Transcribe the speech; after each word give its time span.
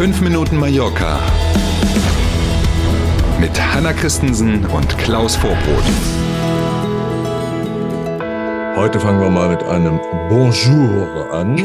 5 0.00 0.22
Minuten 0.22 0.56
Mallorca 0.56 1.20
mit 3.38 3.50
Hanna 3.60 3.92
Christensen 3.92 4.64
und 4.64 4.96
Klaus 4.96 5.36
Vorbrot. 5.36 5.84
Heute 8.76 8.98
fangen 8.98 9.20
wir 9.20 9.28
mal 9.28 9.50
mit 9.50 9.62
einem 9.62 10.00
Bonjour 10.30 11.30
an. 11.34 11.58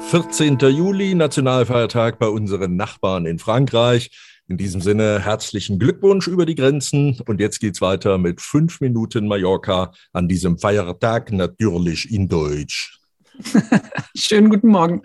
14. 0.10 0.58
Juli, 0.58 1.14
Nationalfeiertag 1.14 2.18
bei 2.18 2.26
unseren 2.26 2.74
Nachbarn 2.74 3.26
in 3.26 3.38
Frankreich. 3.38 4.10
In 4.48 4.56
diesem 4.56 4.80
Sinne 4.80 5.20
herzlichen 5.20 5.78
Glückwunsch 5.78 6.26
über 6.26 6.46
die 6.46 6.56
Grenzen. 6.56 7.20
Und 7.26 7.38
jetzt 7.38 7.60
geht's 7.60 7.80
weiter 7.80 8.18
mit 8.18 8.40
5 8.40 8.80
Minuten 8.80 9.28
Mallorca 9.28 9.92
an 10.12 10.26
diesem 10.26 10.58
Feiertag, 10.58 11.30
natürlich 11.30 12.12
in 12.12 12.26
Deutsch. 12.26 12.98
Schönen 14.16 14.50
guten 14.50 14.68
Morgen. 14.68 15.02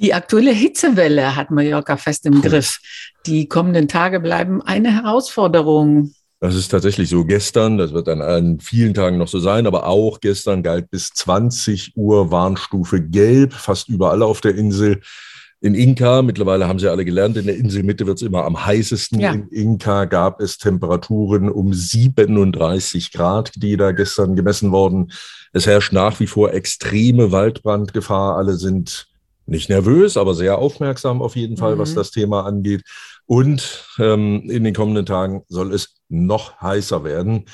Die 0.00 0.14
aktuelle 0.14 0.52
Hitzewelle 0.52 1.36
hat 1.36 1.50
Mallorca 1.50 1.98
fest 1.98 2.24
im 2.24 2.40
Griff. 2.40 2.80
Die 3.26 3.48
kommenden 3.48 3.86
Tage 3.86 4.18
bleiben 4.18 4.62
eine 4.62 4.94
Herausforderung. 4.94 6.14
Das 6.40 6.54
ist 6.54 6.68
tatsächlich 6.68 7.10
so. 7.10 7.26
Gestern, 7.26 7.76
das 7.76 7.92
wird 7.92 8.08
dann 8.08 8.22
an 8.22 8.60
vielen 8.60 8.94
Tagen 8.94 9.18
noch 9.18 9.28
so 9.28 9.38
sein, 9.40 9.66
aber 9.66 9.86
auch 9.86 10.20
gestern 10.20 10.62
galt 10.62 10.90
bis 10.90 11.10
20 11.10 11.92
Uhr 11.96 12.30
Warnstufe 12.30 13.02
gelb, 13.02 13.52
fast 13.52 13.90
überall 13.90 14.22
auf 14.22 14.40
der 14.40 14.54
Insel. 14.54 15.02
In 15.60 15.74
Inka, 15.74 16.22
mittlerweile 16.22 16.66
haben 16.66 16.78
sie 16.78 16.88
alle 16.88 17.04
gelernt, 17.04 17.36
in 17.36 17.44
der 17.44 17.58
Inselmitte 17.58 18.06
wird 18.06 18.16
es 18.16 18.22
immer 18.22 18.46
am 18.46 18.64
heißesten. 18.64 19.20
Ja. 19.20 19.32
In 19.32 19.48
Inka 19.48 20.06
gab 20.06 20.40
es 20.40 20.56
Temperaturen 20.56 21.50
um 21.50 21.74
37 21.74 23.12
Grad, 23.12 23.52
die 23.56 23.76
da 23.76 23.92
gestern 23.92 24.34
gemessen 24.34 24.72
wurden. 24.72 25.12
Es 25.52 25.66
herrscht 25.66 25.92
nach 25.92 26.20
wie 26.20 26.26
vor 26.26 26.54
extreme 26.54 27.32
Waldbrandgefahr. 27.32 28.38
Alle 28.38 28.54
sind 28.54 29.09
nicht 29.50 29.68
nervös, 29.68 30.16
aber 30.16 30.34
sehr 30.34 30.58
aufmerksam 30.58 31.20
auf 31.20 31.36
jeden 31.36 31.56
Fall, 31.56 31.74
mhm. 31.74 31.80
was 31.80 31.94
das 31.94 32.10
Thema 32.10 32.46
angeht. 32.46 32.82
Und 33.26 33.86
ähm, 33.98 34.48
in 34.48 34.64
den 34.64 34.74
kommenden 34.74 35.06
Tagen 35.06 35.42
soll 35.48 35.72
es 35.74 35.96
noch 36.08 36.60
heißer 36.60 37.04
werden. 37.04 37.44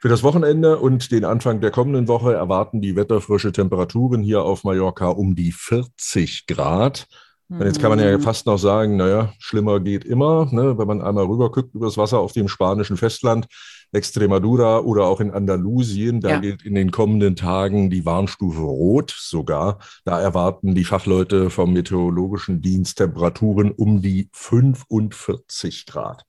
Für 0.00 0.08
das 0.08 0.24
Wochenende 0.24 0.78
und 0.78 1.12
den 1.12 1.24
Anfang 1.24 1.60
der 1.60 1.70
kommenden 1.70 2.08
Woche 2.08 2.34
erwarten 2.34 2.80
die 2.80 2.96
wetterfrische 2.96 3.52
Temperaturen 3.52 4.22
hier 4.22 4.42
auf 4.42 4.64
Mallorca 4.64 5.08
um 5.08 5.36
die 5.36 5.52
40 5.52 6.46
Grad. 6.46 7.06
Und 7.48 7.66
jetzt 7.66 7.80
kann 7.80 7.90
man 7.90 7.98
ja 7.98 8.16
mhm. 8.16 8.22
fast 8.22 8.46
noch 8.46 8.58
sagen, 8.58 8.96
naja, 8.96 9.32
schlimmer 9.38 9.78
geht 9.78 10.06
immer, 10.06 10.48
ne, 10.50 10.78
wenn 10.78 10.86
man 10.86 11.02
einmal 11.02 11.26
rüberguckt 11.26 11.74
übers 11.74 11.98
Wasser 11.98 12.18
auf 12.18 12.32
dem 12.32 12.48
spanischen 12.48 12.96
Festland, 12.96 13.46
Extremadura 13.92 14.80
oder 14.80 15.04
auch 15.04 15.20
in 15.20 15.30
Andalusien. 15.30 16.20
Da 16.20 16.30
ja. 16.30 16.38
gilt 16.38 16.62
in 16.62 16.74
den 16.74 16.90
kommenden 16.90 17.36
Tagen 17.36 17.90
die 17.90 18.04
Warnstufe 18.04 18.60
Rot 18.60 19.14
sogar. 19.16 19.78
Da 20.04 20.20
erwarten 20.20 20.74
die 20.74 20.84
Fachleute 20.84 21.50
vom 21.50 21.72
Meteorologischen 21.72 22.60
Dienst 22.60 22.98
Temperaturen 22.98 23.70
um 23.70 24.02
die 24.02 24.28
45 24.32 25.86
Grad. 25.86 26.24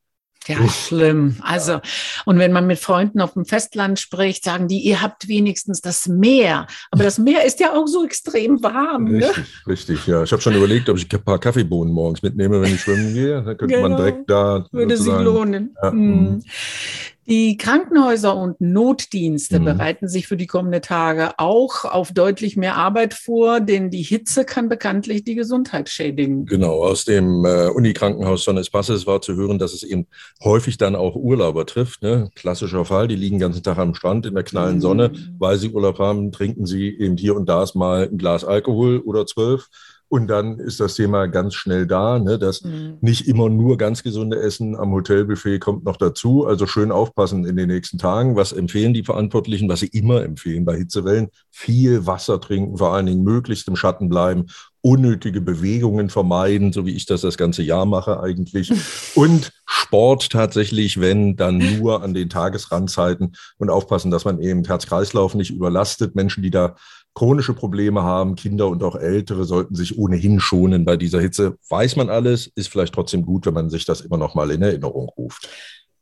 Ja, 0.48 0.68
schlimm. 0.68 1.38
Also, 1.42 1.80
und 2.26 2.38
wenn 2.38 2.52
man 2.52 2.68
mit 2.68 2.78
Freunden 2.80 3.22
auf 3.22 3.34
dem 3.34 3.46
Festland 3.46 4.00
spricht, 4.00 4.44
sagen 4.44 4.68
die, 4.68 4.80
ihr 4.80 5.02
habt 5.02 5.28
wenigstens 5.28 5.80
das 5.80 6.08
Meer. 6.08 6.68
Aber 6.92 7.04
das 7.04 7.18
Meer 7.18 7.46
ist 7.46 7.60
ja 7.60 7.74
auch 7.74 7.88
so 7.88 8.04
extrem 8.04 8.62
warm. 8.62 9.06
Ne? 9.06 9.28
Richtig, 9.28 9.38
ne? 9.38 9.72
richtig, 9.72 10.08
ja. 10.08 10.24
Ich 10.24 10.32
habe 10.32 10.42
schon 10.42 10.56
überlegt, 10.56 10.90
ob 10.90 10.98
ich 10.98 11.12
ein 11.12 11.24
paar 11.24 11.40
Kaffeebohnen 11.40 11.94
morgens 11.94 12.22
mitnehme, 12.22 12.62
wenn 12.62 12.74
ich 12.74 12.82
schwimmen 12.82 13.14
gehe. 13.14 13.42
Dann 13.42 13.58
könnte 13.58 13.76
genau. 13.76 13.90
man 13.90 13.98
direkt 13.98 14.30
da. 14.30 14.66
Würde 14.72 14.98
sich 14.98 15.14
lohnen. 15.14 15.76
Ja, 15.82 15.92
mhm. 15.92 16.44
Die 17.26 17.56
Krankenhäuser 17.58 18.36
und 18.36 18.60
Notdienste 18.60 19.60
mhm. 19.60 19.66
bereiten 19.66 20.08
sich 20.08 20.28
für 20.28 20.36
die 20.36 20.48
kommenden 20.48 20.82
Tage 20.82 21.32
auch 21.38 21.86
auf 21.86 22.12
deutlich 22.12 22.58
mehr 22.58 22.76
Arbeit 22.76 23.14
vor, 23.14 23.62
denn 23.62 23.90
die 23.90 24.02
Hitze 24.02 24.44
kann 24.44 24.68
bekanntlich 24.68 25.24
die 25.24 25.36
Gesundheit 25.36 25.90
schädigen. 25.90 26.46
Genau, 26.46 26.84
aus 26.84 27.06
dem 27.06 27.46
äh, 27.46 27.70
Unikrankenhaus 27.70 28.44
Son 28.44 28.58
Espaces 28.58 29.08
war 29.08 29.22
zu 29.22 29.36
hören, 29.36 29.58
dass 29.58 29.74
es 29.74 29.84
eben 29.84 30.08
häufig 30.44 30.78
dann 30.78 30.96
auch 30.96 31.16
Urlauber 31.16 31.66
trifft. 31.66 32.02
Ne? 32.02 32.30
Klassischer 32.36 32.84
Fall, 32.84 33.08
die 33.08 33.16
liegen 33.16 33.38
den 33.38 33.42
ganzen 33.42 33.64
Tag 33.64 33.78
am 33.78 33.96
Strand 33.96 34.26
in 34.26 34.34
der 34.34 34.44
knallen 34.44 34.82
Sonne, 34.82 35.10
mhm. 35.10 35.36
weil 35.40 35.58
sie 35.58 35.70
Urlaub 35.70 36.00
haben, 36.00 36.32
trinken 36.32 36.66
sie 36.66 36.90
eben 36.90 37.16
hier 37.16 37.36
und 37.36 37.48
da 37.48 37.64
mal 37.76 38.10
ein 38.10 38.18
Glas 38.18 38.44
Alkohol 38.44 39.00
oder 39.00 39.26
zwölf 39.26 39.70
und 40.14 40.28
dann 40.28 40.60
ist 40.60 40.80
das 40.80 40.94
Thema 40.94 41.26
ganz 41.26 41.56
schnell 41.56 41.88
da, 41.88 42.20
ne, 42.20 42.38
dass 42.38 42.62
mhm. 42.64 43.00
nicht 43.02 43.28
immer 43.28 43.50
nur 43.50 43.80
ganz 43.80 44.04
gesunde 44.04 44.40
Essen 44.40 44.76
am 44.76 44.92
Hotelbuffet 44.92 45.58
kommt 45.58 45.86
noch 45.86 45.98
dazu. 45.98 46.46
Also 46.46 46.68
schön 46.68 46.92
aufpassen 46.92 47.46
in 47.46 47.58
den 47.58 47.68
nächsten 47.68 47.98
Tagen. 47.98 48.36
Was 48.36 48.52
empfehlen 48.52 48.94
die 48.94 49.02
Verantwortlichen, 49.02 49.68
was 49.70 49.80
sie 49.80 49.88
immer 49.88 50.22
empfehlen 50.22 50.66
bei 50.66 50.78
Hitzewellen? 50.78 51.30
Viel 51.50 52.06
Wasser 52.06 52.40
trinken, 52.40 52.78
vor 52.78 52.94
allen 52.94 53.08
Dingen 53.08 53.24
möglichst 53.24 53.68
im 53.68 53.76
Schatten 53.76 54.08
bleiben, 54.08 54.46
unnötige 54.82 55.42
Bewegungen 55.42 56.12
vermeiden, 56.12 56.74
so 56.74 56.86
wie 56.86 56.94
ich 56.94 57.08
das 57.08 57.22
das 57.22 57.36
ganze 57.36 57.64
Jahr 57.64 57.88
mache 57.88 58.22
eigentlich. 58.22 58.72
Und 59.16 59.52
Sport 59.66 60.30
tatsächlich, 60.30 61.00
wenn 61.00 61.36
dann 61.38 61.58
nur 61.58 62.04
an 62.04 62.14
den 62.14 62.30
Tagesrandzeiten 62.30 63.36
und 63.58 63.70
aufpassen, 63.70 64.12
dass 64.12 64.26
man 64.26 64.40
eben 64.40 64.64
Herz-Kreislauf 64.64 65.34
nicht 65.34 65.52
überlastet. 65.52 66.14
Menschen, 66.16 66.44
die 66.44 66.52
da 66.52 66.76
chronische 67.16 67.54
Probleme 67.54 68.04
haben, 68.04 68.36
Kinder 68.36 68.68
und 68.68 68.84
auch 68.84 68.96
Ältere 68.96 69.46
sollten 69.46 69.76
sich 69.76 69.98
ohnehin 69.98 70.40
schonen 70.40 70.86
bei 70.86 70.98
dieser 70.98 71.22
Hitze. 71.22 71.58
Weiß 71.70 71.96
man 71.96 72.10
alles, 72.10 72.48
ist 72.56 72.70
vielleicht 72.70 72.94
trotzdem 72.94 73.26
gut, 73.26 73.46
wenn 73.46 73.54
man 73.54 73.70
sich 73.70 73.86
das 73.86 74.02
immer 74.02 74.18
noch 74.18 74.36
mal 74.36 74.52
in 74.52 74.62
Erinnerung 74.62 75.10
ruft. 75.10 75.48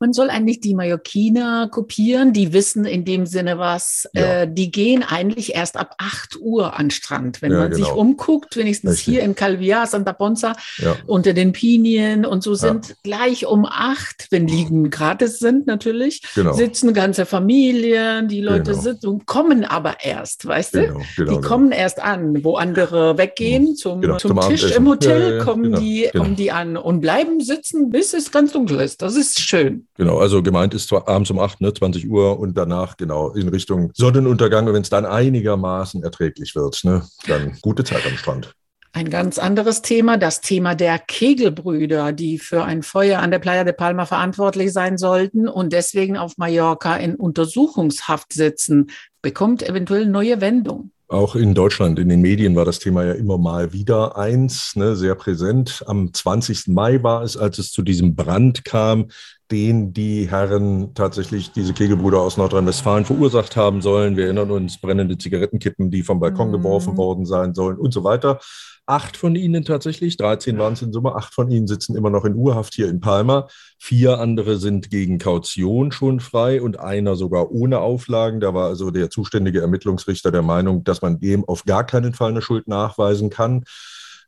Man 0.02 0.12
soll 0.12 0.30
eigentlich 0.30 0.58
die 0.58 0.74
Mallorquiner 0.74 1.68
kopieren, 1.70 2.32
die 2.32 2.52
wissen 2.52 2.84
in 2.84 3.04
dem 3.04 3.24
Sinne 3.24 3.60
was. 3.60 4.08
Ja. 4.14 4.42
Äh, 4.42 4.52
die 4.52 4.72
gehen 4.72 5.04
eigentlich 5.04 5.54
erst 5.54 5.76
ab 5.76 5.94
8 5.98 6.40
Uhr 6.40 6.76
an 6.76 6.90
Strand. 6.90 7.40
Wenn 7.40 7.52
ja, 7.52 7.58
man 7.58 7.70
genau. 7.70 7.84
sich 7.84 7.94
umguckt, 7.94 8.56
wenigstens 8.56 8.94
Richtig. 8.94 9.14
hier 9.14 9.22
in 9.22 9.36
Calviar, 9.36 9.86
Santa 9.86 10.12
Ponza, 10.12 10.56
ja. 10.78 10.96
unter 11.06 11.34
den 11.34 11.52
Pinien 11.52 12.26
und 12.26 12.42
so 12.42 12.56
sind 12.56 12.96
gleich 13.04 13.46
um 13.46 13.64
8, 13.64 14.26
wenn 14.30 14.48
Liegen 14.48 14.90
gratis 14.90 15.38
sind 15.38 15.68
natürlich, 15.68 16.22
genau. 16.34 16.52
sitzen 16.52 16.94
ganze 16.94 17.24
Familien, 17.24 18.26
die 18.26 18.40
Leute 18.40 18.72
genau. 18.72 18.82
sitzen 18.82 19.06
und 19.06 19.26
kommen 19.26 19.64
aber 19.64 19.98
erst, 20.02 20.44
weißt 20.44 20.74
du? 20.74 20.80
Genau, 20.80 20.94
genau, 20.94 21.04
die 21.16 21.36
genau. 21.36 21.40
kommen 21.48 21.70
erst 21.70 22.02
an, 22.02 22.42
wo 22.42 22.56
andere 22.56 23.18
weggehen 23.18 23.66
mhm. 23.66 23.76
zum, 23.76 24.02
zum, 24.02 24.18
zum 24.18 24.40
Tisch 24.40 24.68
im 24.74 24.88
Hotel, 24.88 25.38
kommen, 25.44 25.76
die, 25.76 26.10
kommen 26.12 26.34
die 26.34 26.50
an 26.50 26.76
und 26.76 27.00
bleiben 27.00 27.40
sitzen, 27.40 27.90
bis 27.90 28.14
es 28.14 28.32
ganz 28.32 28.50
dunkel 28.50 28.80
ist. 28.80 29.00
Das 29.00 29.14
ist 29.14 29.38
schön. 29.38 29.86
Genau, 30.02 30.18
also 30.18 30.42
gemeint 30.42 30.74
ist 30.74 30.88
zwar 30.88 31.06
abends 31.06 31.30
um 31.30 31.38
8, 31.38 31.60
ne, 31.60 31.72
20 31.72 32.10
Uhr 32.10 32.36
und 32.40 32.58
danach 32.58 32.96
genau 32.96 33.30
in 33.34 33.46
Richtung 33.46 33.92
Sonnenuntergang. 33.94 34.66
Und 34.66 34.74
wenn 34.74 34.82
es 34.82 34.90
dann 34.90 35.06
einigermaßen 35.06 36.02
erträglich 36.02 36.56
wird, 36.56 36.82
ne, 36.82 37.06
dann 37.28 37.56
gute 37.62 37.84
Zeit 37.84 38.04
am 38.04 38.16
Strand. 38.16 38.52
Ein 38.92 39.10
ganz 39.10 39.38
anderes 39.38 39.80
Thema, 39.80 40.16
das 40.16 40.40
Thema 40.40 40.74
der 40.74 40.98
Kegelbrüder, 40.98 42.10
die 42.10 42.40
für 42.40 42.64
ein 42.64 42.82
Feuer 42.82 43.20
an 43.20 43.30
der 43.30 43.38
Playa 43.38 43.62
de 43.62 43.74
Palma 43.74 44.04
verantwortlich 44.04 44.72
sein 44.72 44.98
sollten 44.98 45.46
und 45.46 45.72
deswegen 45.72 46.16
auf 46.16 46.36
Mallorca 46.36 46.96
in 46.96 47.14
Untersuchungshaft 47.14 48.32
sitzen, 48.32 48.90
bekommt 49.22 49.62
eventuell 49.62 50.06
neue 50.06 50.40
Wendung. 50.40 50.90
Auch 51.12 51.36
in 51.36 51.54
Deutschland, 51.54 51.98
in 51.98 52.08
den 52.08 52.22
Medien 52.22 52.56
war 52.56 52.64
das 52.64 52.78
Thema 52.78 53.04
ja 53.04 53.12
immer 53.12 53.36
mal 53.36 53.74
wieder 53.74 54.16
eins, 54.16 54.74
ne, 54.76 54.96
sehr 54.96 55.14
präsent. 55.14 55.84
Am 55.86 56.10
20. 56.10 56.68
Mai 56.68 57.02
war 57.02 57.22
es, 57.22 57.36
als 57.36 57.58
es 57.58 57.70
zu 57.70 57.82
diesem 57.82 58.16
Brand 58.16 58.64
kam, 58.64 59.08
den 59.52 59.92
die 59.92 60.30
Herren 60.30 60.94
tatsächlich 60.94 61.52
diese 61.52 61.74
Kegelbrüder 61.74 62.18
aus 62.18 62.38
Nordrhein-Westfalen 62.38 63.04
verursacht 63.04 63.54
haben 63.54 63.82
sollen. 63.82 64.16
Wir 64.16 64.24
erinnern 64.24 64.50
uns, 64.50 64.80
brennende 64.80 65.18
Zigarettenkippen, 65.18 65.90
die 65.90 66.02
vom 66.02 66.20
Balkon 66.20 66.48
mhm. 66.48 66.52
geworfen 66.52 66.96
worden 66.96 67.26
sein 67.26 67.54
sollen 67.54 67.76
und 67.76 67.92
so 67.92 68.02
weiter. 68.02 68.40
Acht 68.86 69.16
von 69.16 69.36
ihnen 69.36 69.64
tatsächlich, 69.64 70.16
13 70.16 70.58
waren 70.58 70.72
es 70.72 70.82
in 70.82 70.92
Summe, 70.92 71.14
acht 71.14 71.34
von 71.34 71.50
ihnen 71.50 71.68
sitzen 71.68 71.94
immer 71.96 72.10
noch 72.10 72.24
in 72.24 72.34
Urhaft 72.34 72.74
hier 72.74 72.88
in 72.88 73.00
Palma. 73.00 73.46
Vier 73.78 74.18
andere 74.18 74.56
sind 74.56 74.90
gegen 74.90 75.18
Kaution 75.18 75.92
schon 75.92 76.18
frei 76.18 76.60
und 76.60 76.80
einer 76.80 77.14
sogar 77.14 77.52
ohne 77.52 77.78
Auflagen. 77.78 78.40
Da 78.40 78.54
war 78.54 78.68
also 78.68 78.90
der 78.90 79.10
zuständige 79.10 79.60
Ermittlungsrichter 79.60 80.32
der 80.32 80.42
Meinung, 80.42 80.82
dass 80.82 81.02
man 81.02 81.20
dem 81.20 81.44
auf 81.44 81.64
gar 81.64 81.84
keinen 81.84 82.14
Fall 82.14 82.30
eine 82.30 82.42
Schuld 82.42 82.68
nachweisen 82.68 83.30
kann. 83.30 83.64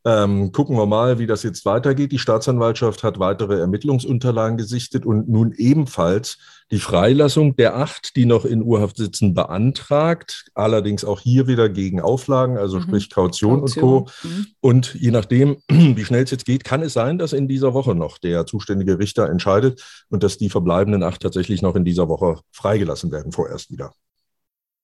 Ähm, 0.07 0.53
gucken 0.53 0.77
wir 0.77 0.85
mal, 0.85 1.19
wie 1.19 1.27
das 1.27 1.43
jetzt 1.43 1.65
weitergeht. 1.65 2.13
Die 2.13 2.19
Staatsanwaltschaft 2.19 3.03
hat 3.03 3.19
weitere 3.19 3.59
Ermittlungsunterlagen 3.59 4.59
gesichtet 4.59 5.07
und 5.07 5.31
nun 5.31 5.53
ebenfalls 5.57 6.37
die 6.71 6.79
Freilassung 6.79 7.57
der 7.57 7.77
acht, 7.77 8.15
die 8.15 8.27
noch 8.27 8.45
in 8.45 8.63
Urhaft 8.63 8.99
sitzen, 8.99 9.33
beantragt. 9.33 10.51
Allerdings 10.55 11.07
auch 11.07 11.21
hier 11.21 11.47
wieder 11.47 11.71
gegen 11.71 12.03
Auflagen, 12.03 12.59
also 12.59 12.79
mhm. 12.79 12.83
sprich 12.83 13.11
Kaution, 13.11 13.61
Kaution, 13.61 13.83
und 13.83 14.11
Co. 14.21 14.29
Mhm. 14.29 14.47
Und 14.61 14.95
je 14.95 15.11
nachdem, 15.11 15.57
wie 15.69 16.05
schnell 16.05 16.25
es 16.25 16.31
jetzt 16.31 16.45
geht, 16.45 16.65
kann 16.65 16.83
es 16.83 16.93
sein, 16.93 17.17
dass 17.17 17.33
in 17.33 17.49
dieser 17.49 17.73
Woche 17.73 17.95
noch 17.95 18.19
der 18.19 18.45
zuständige 18.45 18.99
Richter 18.99 19.31
entscheidet 19.31 20.05
und 20.11 20.23
dass 20.23 20.37
die 20.37 20.51
verbleibenden 20.51 21.03
acht 21.03 21.23
tatsächlich 21.23 21.63
noch 21.63 21.77
in 21.77 21.85
dieser 21.87 22.09
Woche 22.09 22.41
freigelassen 22.53 23.11
werden, 23.11 23.33
vorerst 23.33 23.71
wieder. 23.71 23.93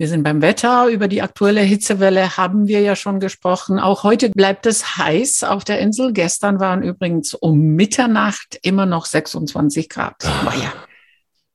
Wir 0.01 0.09
sind 0.09 0.23
beim 0.23 0.41
Wetter. 0.41 0.89
Über 0.89 1.09
die 1.09 1.21
aktuelle 1.21 1.61
Hitzewelle 1.61 2.39
haben 2.39 2.69
wir 2.69 2.81
ja 2.81 2.97
schon 2.97 3.21
gesprochen. 3.21 3.79
Auch 3.79 4.03
heute 4.03 4.31
bleibt 4.31 4.65
es 4.65 4.97
heiß 4.97 5.45
auf 5.45 5.63
der 5.63 5.79
Insel. 5.79 6.15
Gestern 6.15 6.59
waren 6.59 6.83
übrigens 6.83 7.35
um 7.35 7.75
Mitternacht 7.75 8.59
immer 8.63 8.87
noch 8.87 9.05
26 9.05 9.91
Grad. 9.91 10.25
War 10.25 10.57
ja 10.57 10.73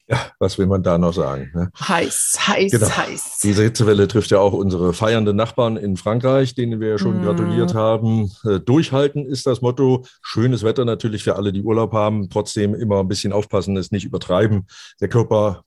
Ja, 0.07 0.19
was 0.37 0.59
will 0.59 0.67
man 0.67 0.83
da 0.83 0.99
noch 0.99 1.13
sagen? 1.13 1.49
Ne? 1.55 1.71
Heiß, 1.79 2.37
heiß, 2.47 2.71
genau. 2.71 2.87
heiß. 2.87 3.39
Diese 3.41 3.63
Hitzewelle 3.63 4.07
trifft 4.07 4.29
ja 4.29 4.37
auch 4.37 4.53
unsere 4.53 4.93
feiernden 4.93 5.35
Nachbarn 5.35 5.75
in 5.75 5.97
Frankreich, 5.97 6.53
denen 6.53 6.79
wir 6.79 6.89
ja 6.89 6.97
schon 6.99 7.21
mm. 7.21 7.23
gratuliert 7.23 7.73
haben. 7.73 8.31
Äh, 8.43 8.59
durchhalten 8.59 9.25
ist 9.25 9.47
das 9.47 9.61
Motto. 9.61 10.05
Schönes 10.21 10.61
Wetter 10.61 10.85
natürlich 10.85 11.23
für 11.23 11.35
alle, 11.35 11.51
die 11.51 11.63
Urlaub 11.63 11.93
haben. 11.93 12.29
Trotzdem 12.29 12.75
immer 12.75 12.99
ein 12.99 13.07
bisschen 13.07 13.33
aufpassen, 13.33 13.75
es 13.75 13.89
nicht 13.89 14.05
übertreiben. 14.05 14.67
Der 15.01 15.07
Körper 15.07 15.63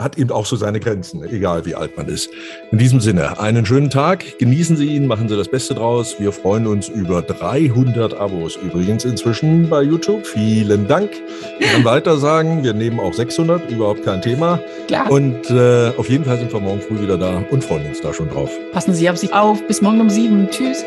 hat 0.00 0.16
eben 0.16 0.30
auch 0.30 0.46
so 0.46 0.54
seine 0.54 0.78
Grenzen, 0.78 1.24
egal 1.24 1.66
wie 1.66 1.74
alt 1.74 1.96
man 1.96 2.06
ist. 2.06 2.30
In 2.70 2.78
diesem 2.78 3.00
Sinne, 3.00 3.40
einen 3.40 3.66
schönen 3.66 3.90
Tag, 3.90 4.38
genießen 4.38 4.76
Sie 4.76 4.94
ihn, 4.94 5.08
machen 5.08 5.28
Sie 5.28 5.36
das 5.36 5.48
Beste 5.48 5.74
draus. 5.74 6.14
Wir 6.20 6.30
freuen 6.30 6.68
uns 6.68 6.88
über 6.88 7.20
300 7.20 8.14
Abos 8.14 8.54
übrigens 8.54 9.04
inzwischen 9.04 9.68
bei 9.68 9.82
YouTube. 9.82 10.24
Vielen 10.24 10.86
Dank. 10.86 11.10
Wir 11.58 11.66
können 11.66 11.84
weiter 11.84 12.16
sagen, 12.16 12.62
wir 12.62 12.74
nehmen 12.74 13.00
auch 13.00 13.12
600, 13.12 13.72
überhaupt 13.72 14.04
kein 14.04 14.22
Thema. 14.22 14.60
Klar. 14.86 15.10
Und 15.10 15.50
äh, 15.50 15.90
auf 15.96 16.08
jeden 16.08 16.24
Fall 16.24 16.38
sind 16.38 16.52
wir 16.52 16.60
morgen 16.60 16.80
früh 16.80 17.00
wieder 17.00 17.18
da 17.18 17.42
und 17.50 17.64
freuen 17.64 17.88
uns 17.88 18.00
da 18.00 18.14
schon 18.14 18.28
drauf. 18.28 18.52
Passen 18.70 18.94
Sie 18.94 19.10
auf 19.10 19.16
sich 19.16 19.32
auf. 19.32 19.66
Bis 19.66 19.82
morgen 19.82 20.00
um 20.00 20.10
sieben. 20.10 20.48
Tschüss. 20.48 20.84